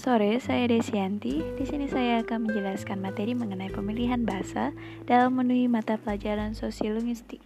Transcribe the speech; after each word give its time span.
sore, 0.00 0.40
saya 0.40 0.64
Desianti. 0.64 1.44
Di 1.60 1.64
sini 1.68 1.84
saya 1.84 2.24
akan 2.24 2.48
menjelaskan 2.48 3.04
materi 3.04 3.36
mengenai 3.36 3.68
pemilihan 3.68 4.24
bahasa 4.24 4.72
dalam 5.04 5.36
memenuhi 5.36 5.68
mata 5.68 6.00
pelajaran 6.00 6.56
sosiolinguistik. 6.56 7.44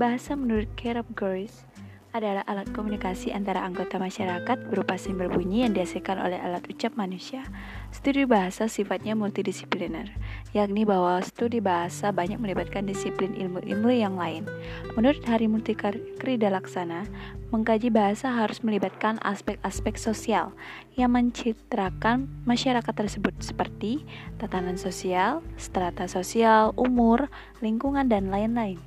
Bahasa 0.00 0.32
menurut 0.40 0.72
Kerab 0.80 1.04
Goris 1.12 1.68
adalah 2.16 2.44
alat 2.48 2.72
komunikasi 2.72 3.28
antara 3.28 3.60
anggota 3.60 4.00
masyarakat 4.00 4.72
berupa 4.72 4.96
simbol 4.96 5.28
bunyi 5.28 5.68
yang 5.68 5.76
dihasilkan 5.76 6.16
oleh 6.16 6.40
alat 6.40 6.64
ucap 6.64 6.96
manusia. 6.96 7.44
Studi 7.92 8.24
bahasa 8.24 8.72
sifatnya 8.72 9.12
multidisipliner, 9.12 10.08
yakni 10.56 10.88
bahwa 10.88 11.20
studi 11.20 11.60
bahasa 11.60 12.16
banyak 12.16 12.40
melibatkan 12.40 12.88
disiplin 12.88 13.36
ilmu-ilmu 13.36 13.92
yang 13.92 14.16
lain. 14.16 14.48
Menurut 14.96 15.20
Hari 15.28 15.44
Multikrida 15.44 16.48
Laksana, 16.48 17.04
mengkaji 17.52 17.92
bahasa 17.92 18.32
harus 18.32 18.64
melibatkan 18.64 19.20
aspek-aspek 19.20 20.00
sosial 20.00 20.56
yang 20.96 21.12
mencitrakan 21.12 22.32
masyarakat 22.48 22.94
tersebut 22.96 23.36
seperti 23.44 24.08
tatanan 24.40 24.80
sosial, 24.80 25.44
strata 25.60 26.08
sosial, 26.08 26.72
umur, 26.80 27.28
lingkungan, 27.60 28.08
dan 28.08 28.32
lain-lain. 28.32 28.80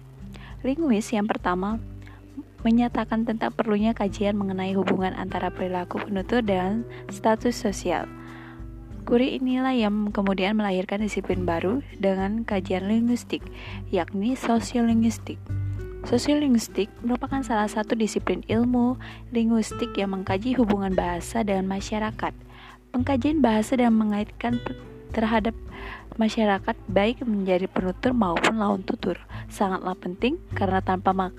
Linguis 0.60 1.08
yang 1.16 1.24
pertama 1.24 1.80
menyatakan 2.64 3.24
tentang 3.24 3.56
perlunya 3.56 3.96
kajian 3.96 4.36
mengenai 4.36 4.76
hubungan 4.76 5.16
antara 5.16 5.48
perilaku 5.54 6.00
penutur 6.04 6.44
dan 6.44 6.84
status 7.08 7.56
sosial. 7.56 8.08
Kuri 9.08 9.42
inilah 9.42 9.74
yang 9.74 10.14
kemudian 10.14 10.54
melahirkan 10.54 11.02
disiplin 11.02 11.42
baru 11.48 11.82
dengan 11.98 12.46
kajian 12.46 12.86
linguistik, 12.86 13.42
yakni 13.90 14.38
sosiolinguistik. 14.38 15.42
Sosiolinguistik 16.06 16.88
merupakan 17.02 17.42
salah 17.42 17.68
satu 17.68 17.98
disiplin 17.98 18.46
ilmu 18.46 19.02
linguistik 19.34 19.98
yang 19.98 20.14
mengkaji 20.14 20.54
hubungan 20.56 20.94
bahasa 20.94 21.42
dengan 21.42 21.68
masyarakat. 21.68 22.32
Pengkajian 22.94 23.42
bahasa 23.42 23.76
dan 23.82 23.98
mengaitkan 23.98 24.62
terhadap 25.10 25.58
masyarakat 26.20 26.76
baik 26.92 27.24
menjadi 27.26 27.66
penutur 27.66 28.14
maupun 28.14 28.60
lawan 28.60 28.84
tutur 28.84 29.18
sangatlah 29.50 29.96
penting 29.98 30.38
karena 30.54 30.84
tanpa 30.84 31.34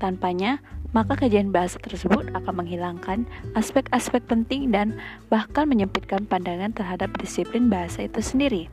Tanpanya, 0.00 0.64
maka 0.96 1.12
kajian 1.12 1.52
bahasa 1.52 1.76
tersebut 1.76 2.32
akan 2.32 2.64
menghilangkan 2.64 3.28
aspek-aspek 3.52 4.24
penting 4.24 4.72
dan 4.72 4.96
bahkan 5.28 5.68
menyempitkan 5.68 6.24
pandangan 6.24 6.72
terhadap 6.72 7.12
disiplin 7.20 7.68
bahasa 7.68 8.08
itu 8.08 8.24
sendiri. 8.24 8.72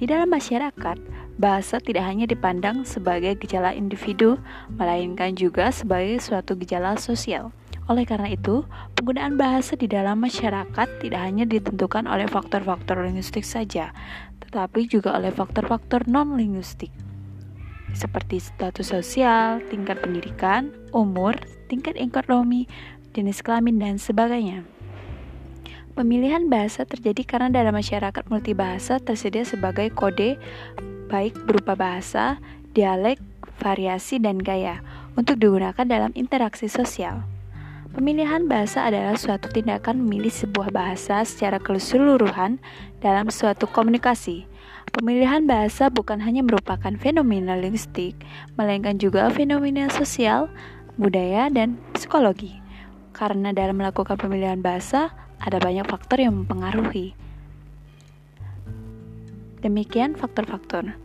Di 0.00 0.08
dalam 0.08 0.32
masyarakat, 0.32 0.96
bahasa 1.36 1.76
tidak 1.84 2.08
hanya 2.08 2.24
dipandang 2.24 2.88
sebagai 2.88 3.36
gejala 3.44 3.76
individu, 3.76 4.40
melainkan 4.72 5.36
juga 5.36 5.68
sebagai 5.68 6.16
suatu 6.18 6.56
gejala 6.56 6.96
sosial. 6.96 7.52
Oleh 7.88 8.08
karena 8.08 8.32
itu, 8.32 8.64
penggunaan 8.96 9.36
bahasa 9.36 9.76
di 9.76 9.84
dalam 9.84 10.20
masyarakat 10.20 10.88
tidak 11.04 11.20
hanya 11.20 11.44
ditentukan 11.44 12.08
oleh 12.08 12.24
faktor-faktor 12.24 13.04
linguistik 13.04 13.44
saja, 13.44 13.92
tetapi 14.44 14.88
juga 14.88 15.12
oleh 15.12 15.28
faktor-faktor 15.28 16.08
non-linguistik 16.08 17.07
seperti 17.96 18.42
status 18.42 18.92
sosial, 18.92 19.62
tingkat 19.68 20.00
pendidikan, 20.02 20.72
umur, 20.92 21.36
tingkat 21.68 21.94
ekonomi, 21.96 22.68
jenis 23.12 23.40
kelamin, 23.44 23.80
dan 23.80 23.96
sebagainya. 23.96 24.64
Pemilihan 25.98 26.46
bahasa 26.46 26.86
terjadi 26.86 27.26
karena 27.26 27.50
dalam 27.50 27.74
masyarakat 27.74 28.30
multibahasa 28.30 29.02
tersedia 29.02 29.42
sebagai 29.42 29.90
kode 29.90 30.38
baik 31.10 31.34
berupa 31.42 31.74
bahasa, 31.74 32.38
dialek, 32.76 33.18
variasi, 33.58 34.22
dan 34.22 34.38
gaya 34.38 34.78
untuk 35.18 35.42
digunakan 35.42 35.82
dalam 35.82 36.14
interaksi 36.14 36.70
sosial. 36.70 37.26
Pemilihan 37.96 38.48
bahasa 38.48 38.84
adalah 38.84 39.16
suatu 39.16 39.48
tindakan 39.48 40.04
memilih 40.04 40.32
sebuah 40.32 40.72
bahasa 40.72 41.24
secara 41.24 41.56
keseluruhan 41.62 42.60
dalam 43.00 43.32
suatu 43.32 43.64
komunikasi 43.68 44.48
Pemilihan 44.88 45.44
bahasa 45.44 45.92
bukan 45.92 46.16
hanya 46.24 46.40
merupakan 46.40 46.90
fenomena 46.96 47.52
linguistik, 47.60 48.16
melainkan 48.56 48.96
juga 48.96 49.28
fenomena 49.28 49.92
sosial, 49.92 50.48
budaya, 50.96 51.52
dan 51.52 51.76
psikologi. 51.92 52.56
Karena 53.12 53.52
dalam 53.52 53.76
melakukan 53.76 54.16
pemilihan 54.16 54.64
bahasa, 54.64 55.12
ada 55.44 55.60
banyak 55.60 55.84
faktor 55.84 56.24
yang 56.24 56.40
mempengaruhi. 56.40 57.12
Demikian 59.60 60.16
faktor-faktor. 60.16 60.96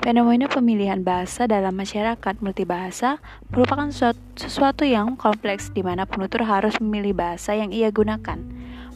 Fenomena 0.00 0.48
pemilihan 0.48 1.04
bahasa 1.04 1.44
dalam 1.44 1.76
masyarakat 1.76 2.40
multibahasa 2.40 3.20
merupakan 3.52 3.92
sesuatu 4.32 4.88
yang 4.88 5.12
kompleks 5.12 5.68
di 5.76 5.84
mana 5.84 6.08
penutur 6.08 6.40
harus 6.48 6.72
memilih 6.80 7.12
bahasa 7.12 7.52
yang 7.52 7.68
ia 7.68 7.92
gunakan. 7.92 8.40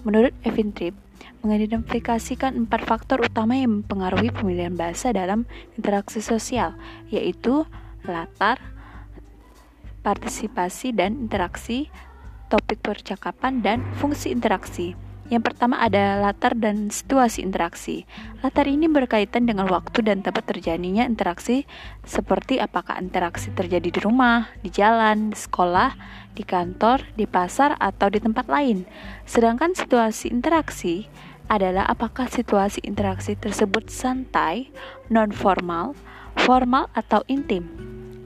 Menurut 0.01 0.33
Evin 0.49 0.73
Tripp, 0.73 0.97
mengidentifikasikan 1.45 2.57
empat 2.57 2.89
faktor 2.89 3.21
utama 3.21 3.53
yang 3.53 3.85
mempengaruhi 3.85 4.33
pemilihan 4.33 4.73
bahasa 4.73 5.13
dalam 5.13 5.45
interaksi 5.77 6.25
sosial, 6.25 6.73
yaitu 7.13 7.69
latar, 8.09 8.57
partisipasi 10.01 10.97
dan 10.97 11.21
interaksi, 11.21 11.93
topik 12.49 12.81
percakapan, 12.81 13.61
dan 13.61 13.85
fungsi 14.01 14.33
interaksi. 14.33 14.97
Yang 15.33 15.43
pertama 15.53 15.81
ada 15.81 16.21
latar 16.21 16.53
dan 16.53 16.93
situasi 16.93 17.41
interaksi. 17.41 18.05
Latar 18.45 18.69
ini 18.69 18.93
berkaitan 18.93 19.49
dengan 19.49 19.65
waktu 19.73 20.05
dan 20.05 20.21
tempat 20.21 20.45
terjadinya 20.45 21.09
interaksi 21.09 21.65
seperti 22.05 22.61
apakah 22.61 23.01
interaksi 23.01 23.49
terjadi 23.49 23.89
di 23.89 24.01
rumah, 24.05 24.53
di 24.61 24.69
jalan, 24.69 25.33
di 25.33 25.39
sekolah, 25.41 25.97
di 26.37 26.45
kantor, 26.45 27.09
di 27.17 27.25
pasar, 27.25 27.73
atau 27.81 28.13
di 28.13 28.21
tempat 28.21 28.53
lain. 28.53 28.85
Sedangkan 29.25 29.73
situasi 29.73 30.29
interaksi 30.29 31.09
adalah 31.49 31.89
apakah 31.89 32.29
situasi 32.29 32.85
interaksi 32.85 33.33
tersebut 33.33 33.89
santai, 33.89 34.69
non-formal, 35.09 35.97
formal, 36.37 36.93
atau 36.93 37.25
intim. 37.33 37.69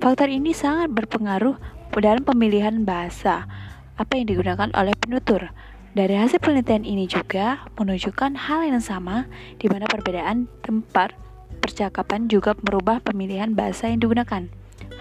Faktor 0.02 0.30
ini 0.30 0.50
sangat 0.54 0.90
berpengaruh 0.94 1.58
dalam 1.98 2.22
pemilihan 2.22 2.86
bahasa 2.86 3.50
apa 3.98 4.14
yang 4.14 4.30
digunakan 4.30 4.70
oleh 4.78 4.94
penutur. 4.94 5.50
Dari 5.98 6.14
hasil 6.14 6.38
penelitian 6.38 6.86
ini 6.86 7.10
juga 7.10 7.66
menunjukkan 7.74 8.38
hal 8.38 8.70
yang 8.70 8.78
sama 8.78 9.26
di 9.58 9.66
mana 9.66 9.82
perbedaan 9.90 10.46
tempat 10.62 11.10
percakapan 11.58 12.30
juga 12.30 12.54
merubah 12.62 13.02
pemilihan 13.02 13.50
bahasa 13.50 13.90
yang 13.90 13.98
digunakan. 13.98 14.46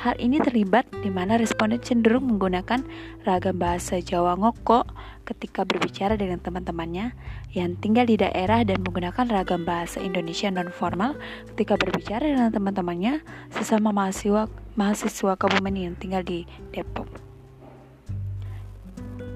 Hal 0.01 0.17
ini 0.17 0.41
terlibat 0.41 0.89
di 1.05 1.13
mana 1.13 1.37
responden 1.37 1.85
cenderung 1.85 2.25
menggunakan 2.25 2.81
ragam 3.29 3.61
bahasa 3.61 4.01
Jawa 4.01 4.41
ngoko 4.41 4.89
ketika 5.21 5.69
berbicara 5.69 6.17
dengan 6.17 6.41
teman-temannya 6.41 7.13
yang 7.53 7.77
tinggal 7.77 8.09
di 8.09 8.17
daerah 8.17 8.65
dan 8.65 8.81
menggunakan 8.81 9.29
ragam 9.29 9.69
bahasa 9.69 10.01
Indonesia 10.01 10.49
non-formal 10.49 11.13
ketika 11.53 11.77
berbicara 11.77 12.25
dengan 12.25 12.49
teman-temannya 12.49 13.21
sesama 13.53 13.93
mahasiswa 13.93 14.49
mahasiswa 14.73 15.37
Kabupaten 15.37 15.77
yang 15.77 15.93
tinggal 15.93 16.25
di 16.25 16.49
Depok. 16.73 17.36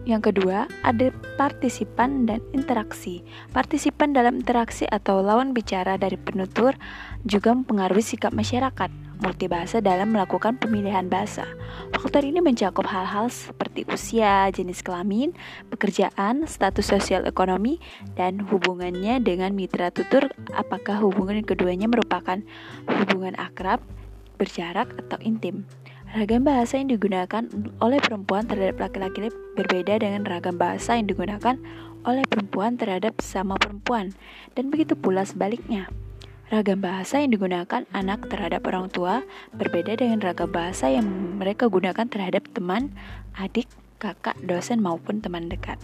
Yang 0.02 0.34
kedua, 0.34 0.66
ada 0.82 1.14
partisipan 1.38 2.26
dan 2.26 2.42
interaksi. 2.58 3.22
Partisipan 3.54 4.18
dalam 4.18 4.42
interaksi 4.42 4.90
atau 4.90 5.22
lawan 5.22 5.54
bicara 5.54 5.94
dari 6.02 6.18
penutur 6.18 6.74
juga 7.22 7.54
mempengaruhi 7.54 8.02
sikap 8.02 8.34
masyarakat 8.34 8.90
multibahasa 9.22 9.80
dalam 9.80 10.18
melakukan 10.18 10.58
pemilihan 10.58 11.06
bahasa. 11.06 11.46
Faktor 11.94 12.26
ini 12.26 12.42
mencakup 12.42 12.90
hal-hal 12.90 13.30
seperti 13.30 13.86
usia, 13.86 14.50
jenis 14.50 14.82
kelamin, 14.82 15.38
pekerjaan, 15.70 16.50
status 16.50 16.90
sosial 16.90 17.30
ekonomi, 17.30 17.78
dan 18.18 18.42
hubungannya 18.42 19.22
dengan 19.22 19.54
mitra 19.54 19.94
tutur 19.94 20.34
apakah 20.58 20.98
hubungan 20.98 21.46
keduanya 21.46 21.86
merupakan 21.86 22.42
hubungan 22.90 23.38
akrab, 23.38 23.80
berjarak, 24.42 24.90
atau 25.06 25.22
intim. 25.22 25.70
Ragam 26.12 26.44
bahasa 26.44 26.76
yang 26.76 26.92
digunakan 26.92 27.48
oleh 27.80 27.96
perempuan 28.04 28.44
terhadap 28.44 28.84
laki-laki 28.84 29.32
berbeda 29.56 29.96
dengan 29.96 30.28
ragam 30.28 30.60
bahasa 30.60 31.00
yang 31.00 31.08
digunakan 31.08 31.56
oleh 32.04 32.28
perempuan 32.28 32.76
terhadap 32.76 33.24
sama 33.24 33.56
perempuan, 33.56 34.12
dan 34.52 34.68
begitu 34.68 35.00
pula 35.00 35.24
sebaliknya. 35.24 35.88
Ragam 36.52 36.84
bahasa 36.84 37.24
yang 37.24 37.32
digunakan 37.32 37.88
anak 37.96 38.28
terhadap 38.28 38.68
orang 38.68 38.92
tua 38.92 39.24
berbeda 39.56 39.96
dengan 39.96 40.20
ragam 40.20 40.52
bahasa 40.52 40.92
yang 40.92 41.08
mereka 41.40 41.72
gunakan 41.72 42.04
terhadap 42.04 42.44
teman, 42.52 42.92
adik, 43.40 43.72
kakak, 43.96 44.36
dosen, 44.44 44.84
maupun 44.84 45.24
teman 45.24 45.48
dekat. 45.48 45.80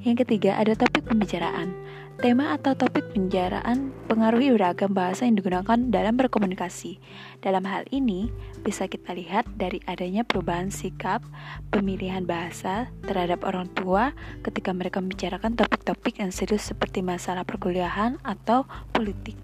Yang 0.00 0.24
ketiga, 0.24 0.56
ada 0.56 0.72
topik 0.72 1.04
pembicaraan. 1.04 1.76
Tema 2.14 2.54
atau 2.56 2.72
topik 2.78 3.10
pembicaraan 3.12 3.90
pengaruhi 4.06 4.54
ragam 4.54 4.94
bahasa 4.94 5.26
yang 5.28 5.36
digunakan 5.36 5.76
dalam 5.90 6.14
berkomunikasi. 6.14 7.02
Dalam 7.44 7.66
hal 7.68 7.84
ini, 7.92 8.30
bisa 8.64 8.88
kita 8.88 9.12
lihat 9.12 9.44
dari 9.58 9.82
adanya 9.84 10.24
perubahan 10.24 10.70
sikap 10.72 11.20
pemilihan 11.68 12.24
bahasa 12.24 12.88
terhadap 13.04 13.44
orang 13.44 13.68
tua 13.76 14.16
ketika 14.46 14.72
mereka 14.72 15.02
membicarakan 15.02 15.58
topik-topik 15.58 16.22
yang 16.22 16.32
serius 16.32 16.64
seperti 16.64 17.04
masalah 17.04 17.44
perkuliahan 17.44 18.16
atau 18.24 18.64
politik. 18.94 19.36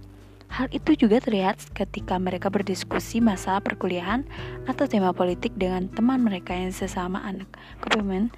Hal 0.51 0.67
itu 0.75 0.99
juga 0.99 1.23
terlihat 1.23 1.63
ketika 1.79 2.19
mereka 2.19 2.51
berdiskusi 2.51 3.23
masalah 3.23 3.63
perkuliahan 3.63 4.27
atau 4.67 4.89
tema 4.91 5.15
politik 5.15 5.55
dengan 5.55 5.87
teman 5.87 6.27
mereka 6.27 6.57
yang 6.57 6.75
sesama 6.75 7.23
anak 7.23 7.47
kepemen 7.79 8.35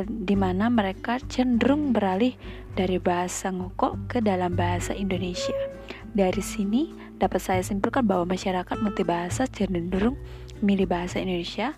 di 0.00 0.32
mana 0.32 0.72
mereka 0.72 1.20
cenderung 1.28 1.92
beralih 1.92 2.32
dari 2.72 2.96
bahasa 2.96 3.52
ngokok 3.52 4.08
ke 4.08 4.18
dalam 4.24 4.56
bahasa 4.56 4.96
Indonesia. 4.96 5.52
Dari 6.16 6.40
sini 6.40 6.88
dapat 7.20 7.44
saya 7.44 7.60
simpulkan 7.60 8.08
bahwa 8.08 8.32
masyarakat 8.32 8.76
multibahasa 8.80 9.44
cenderung 9.52 10.16
memilih 10.64 10.88
bahasa 10.88 11.20
Indonesia 11.20 11.76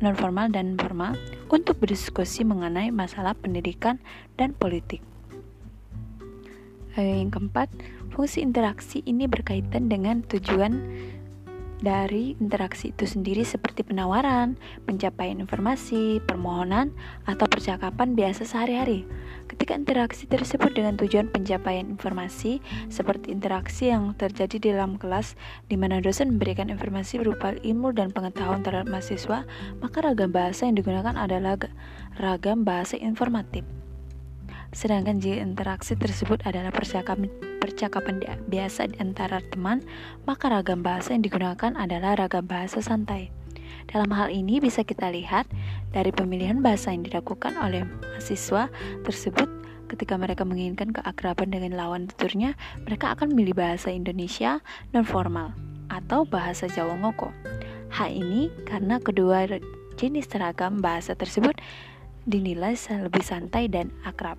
non 0.00 0.16
formal 0.16 0.48
dan 0.48 0.78
formal 0.80 1.18
untuk 1.52 1.76
berdiskusi 1.82 2.46
mengenai 2.46 2.88
masalah 2.94 3.36
pendidikan 3.36 4.00
dan 4.40 4.56
politik. 4.56 5.04
Yang 6.98 7.38
keempat, 7.38 7.68
fungsi 8.10 8.42
interaksi 8.42 9.04
ini 9.06 9.30
berkaitan 9.30 9.86
dengan 9.86 10.26
tujuan 10.26 10.82
dari 11.80 12.36
interaksi 12.36 12.92
itu 12.92 13.08
sendiri 13.08 13.40
seperti 13.40 13.80
penawaran, 13.80 14.60
pencapaian 14.84 15.40
informasi, 15.40 16.20
permohonan, 16.28 16.92
atau 17.24 17.48
percakapan 17.48 18.12
biasa 18.12 18.44
sehari-hari. 18.44 19.08
Ketika 19.48 19.74
interaksi 19.74 20.28
tersebut 20.28 20.76
dengan 20.76 21.00
tujuan 21.00 21.32
pencapaian 21.32 21.88
informasi, 21.88 22.60
seperti 22.92 23.32
interaksi 23.32 23.90
yang 23.90 24.12
terjadi 24.14 24.56
di 24.60 24.68
dalam 24.76 25.00
kelas 25.00 25.34
di 25.66 25.80
mana 25.80 25.98
dosen 25.98 26.36
memberikan 26.36 26.68
informasi 26.68 27.18
berupa 27.18 27.56
ilmu 27.56 27.96
dan 27.96 28.12
pengetahuan 28.12 28.60
terhadap 28.60 28.86
mahasiswa, 28.86 29.48
maka 29.80 29.98
ragam 30.04 30.30
bahasa 30.30 30.68
yang 30.68 30.76
digunakan 30.76 31.16
adalah 31.16 31.56
ragam 32.20 32.62
bahasa 32.62 33.00
informatif. 33.00 33.64
Sedangkan 34.70 35.18
jika 35.18 35.42
interaksi 35.42 35.98
tersebut 35.98 36.46
adalah 36.46 36.70
percakapan, 36.70 37.49
percakapan 37.60 38.24
biasa 38.48 38.88
di 38.88 38.96
antara 38.98 39.44
teman, 39.52 39.84
maka 40.24 40.48
ragam 40.48 40.80
bahasa 40.80 41.12
yang 41.12 41.22
digunakan 41.22 41.76
adalah 41.76 42.16
ragam 42.16 42.48
bahasa 42.48 42.80
santai. 42.80 43.28
Dalam 43.86 44.10
hal 44.16 44.32
ini 44.32 44.58
bisa 44.58 44.82
kita 44.82 45.12
lihat 45.12 45.44
dari 45.92 46.10
pemilihan 46.10 46.64
bahasa 46.64 46.90
yang 46.90 47.04
dilakukan 47.04 47.54
oleh 47.60 47.84
mahasiswa 47.84 48.72
tersebut 49.04 49.48
ketika 49.90 50.14
mereka 50.14 50.46
menginginkan 50.46 50.94
keakraban 50.94 51.50
dengan 51.50 51.74
lawan 51.74 52.06
tuturnya, 52.06 52.54
mereka 52.86 53.12
akan 53.18 53.34
memilih 53.34 53.58
bahasa 53.58 53.90
Indonesia 53.90 54.62
non 54.94 55.02
formal 55.02 55.52
atau 55.90 56.22
bahasa 56.22 56.70
Jawa 56.70 56.94
Ngoko. 57.02 57.34
Hal 57.90 58.14
ini 58.14 58.54
karena 58.70 59.02
kedua 59.02 59.50
jenis 59.98 60.30
seragam 60.30 60.78
bahasa 60.78 61.18
tersebut 61.18 61.58
dinilai 62.22 62.78
lebih 63.02 63.26
santai 63.26 63.66
dan 63.66 63.90
akrab. 64.06 64.38